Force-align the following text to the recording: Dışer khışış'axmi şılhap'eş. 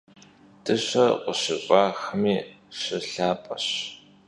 Dışer 0.65 1.11
khışış'axmi 1.23 2.35
şılhap'eş. 2.79 3.67